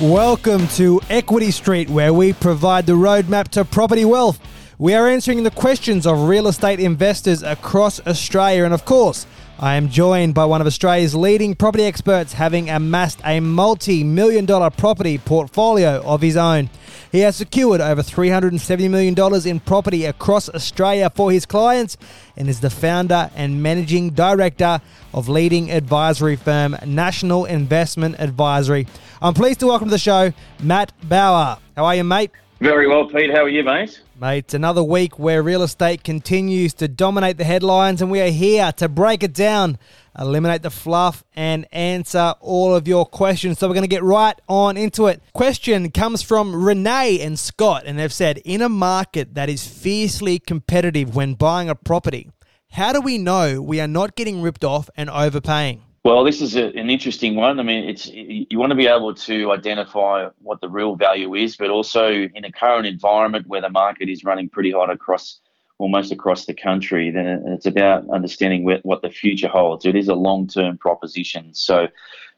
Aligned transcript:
Welcome 0.00 0.66
to 0.68 0.98
Equity 1.10 1.50
Street, 1.50 1.90
where 1.90 2.14
we 2.14 2.32
provide 2.32 2.86
the 2.86 2.94
roadmap 2.94 3.48
to 3.48 3.66
property 3.66 4.06
wealth. 4.06 4.40
We 4.78 4.94
are 4.94 5.06
answering 5.06 5.42
the 5.42 5.50
questions 5.50 6.06
of 6.06 6.26
real 6.26 6.48
estate 6.48 6.80
investors 6.80 7.42
across 7.42 8.00
Australia, 8.06 8.64
and 8.64 8.72
of 8.72 8.86
course, 8.86 9.26
I 9.58 9.74
am 9.74 9.90
joined 9.90 10.32
by 10.32 10.46
one 10.46 10.62
of 10.62 10.66
Australia's 10.66 11.14
leading 11.14 11.54
property 11.54 11.84
experts, 11.84 12.32
having 12.32 12.70
amassed 12.70 13.20
a 13.26 13.40
multi 13.40 14.02
million 14.02 14.46
dollar 14.46 14.70
property 14.70 15.18
portfolio 15.18 16.00
of 16.02 16.22
his 16.22 16.34
own. 16.34 16.70
He 17.12 17.20
has 17.20 17.34
secured 17.34 17.80
over 17.80 18.02
$370 18.02 18.88
million 18.88 19.48
in 19.48 19.58
property 19.58 20.04
across 20.04 20.48
Australia 20.48 21.10
for 21.10 21.32
his 21.32 21.44
clients 21.44 21.96
and 22.36 22.48
is 22.48 22.60
the 22.60 22.70
founder 22.70 23.30
and 23.34 23.60
managing 23.60 24.10
director 24.10 24.80
of 25.12 25.28
leading 25.28 25.72
advisory 25.72 26.36
firm 26.36 26.76
National 26.86 27.46
Investment 27.46 28.14
Advisory. 28.20 28.86
I'm 29.20 29.34
pleased 29.34 29.58
to 29.60 29.66
welcome 29.66 29.88
to 29.88 29.92
the 29.92 29.98
show 29.98 30.32
Matt 30.60 30.92
Bower. 31.08 31.58
How 31.76 31.86
are 31.86 31.96
you, 31.96 32.04
mate? 32.04 32.30
Very 32.60 32.86
well, 32.86 33.06
Pete. 33.06 33.30
How 33.30 33.42
are 33.42 33.48
you, 33.48 33.64
mate? 33.64 34.00
Mate, 34.20 34.44
it's 34.44 34.52
another 34.52 34.84
week 34.84 35.18
where 35.18 35.42
real 35.42 35.62
estate 35.62 36.04
continues 36.04 36.74
to 36.74 36.88
dominate 36.88 37.38
the 37.38 37.44
headlines, 37.44 38.02
and 38.02 38.10
we 38.10 38.20
are 38.20 38.28
here 38.28 38.70
to 38.72 38.86
break 38.86 39.22
it 39.22 39.32
down, 39.32 39.78
eliminate 40.18 40.60
the 40.60 40.68
fluff, 40.68 41.24
and 41.34 41.66
answer 41.72 42.34
all 42.40 42.74
of 42.74 42.86
your 42.86 43.06
questions. 43.06 43.58
So 43.58 43.66
we're 43.66 43.72
going 43.72 43.84
to 43.84 43.88
get 43.88 44.02
right 44.02 44.38
on 44.46 44.76
into 44.76 45.06
it. 45.06 45.22
Question 45.32 45.90
comes 45.90 46.20
from 46.20 46.54
Renee 46.54 47.18
and 47.22 47.38
Scott, 47.38 47.84
and 47.86 47.98
they've 47.98 48.12
said 48.12 48.42
In 48.44 48.60
a 48.60 48.68
market 48.68 49.36
that 49.36 49.48
is 49.48 49.66
fiercely 49.66 50.38
competitive 50.38 51.16
when 51.16 51.32
buying 51.32 51.70
a 51.70 51.74
property, 51.74 52.30
how 52.72 52.92
do 52.92 53.00
we 53.00 53.16
know 53.16 53.62
we 53.62 53.80
are 53.80 53.88
not 53.88 54.16
getting 54.16 54.42
ripped 54.42 54.64
off 54.64 54.90
and 54.98 55.08
overpaying? 55.08 55.82
Well, 56.02 56.24
this 56.24 56.40
is 56.40 56.56
a, 56.56 56.68
an 56.78 56.88
interesting 56.88 57.36
one. 57.36 57.60
I 57.60 57.62
mean, 57.62 57.86
it's 57.86 58.06
you 58.06 58.58
want 58.58 58.70
to 58.70 58.76
be 58.76 58.86
able 58.86 59.14
to 59.14 59.52
identify 59.52 60.28
what 60.38 60.62
the 60.62 60.68
real 60.68 60.96
value 60.96 61.34
is, 61.34 61.56
but 61.56 61.68
also 61.68 62.10
in 62.10 62.44
a 62.44 62.50
current 62.50 62.86
environment 62.86 63.46
where 63.46 63.60
the 63.60 63.68
market 63.68 64.08
is 64.08 64.24
running 64.24 64.48
pretty 64.48 64.70
hot 64.70 64.88
across 64.88 65.40
almost 65.76 66.12
across 66.12 66.46
the 66.46 66.54
country, 66.54 67.10
then 67.10 67.26
it's 67.46 67.66
about 67.66 68.08
understanding 68.10 68.64
what, 68.64 69.02
the 69.02 69.10
future 69.10 69.48
holds. 69.48 69.86
It 69.86 69.96
is 69.96 70.08
a 70.08 70.14
long-term 70.14 70.76
proposition, 70.76 71.54
so 71.54 71.88